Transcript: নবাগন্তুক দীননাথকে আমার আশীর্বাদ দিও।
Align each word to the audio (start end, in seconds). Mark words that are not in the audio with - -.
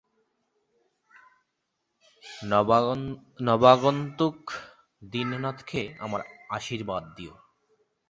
নবাগন্তুক 3.47 4.37
দীননাথকে 5.01 5.81
আমার 5.99 6.21
আশীর্বাদ 6.49 7.03
দিও। 7.17 7.33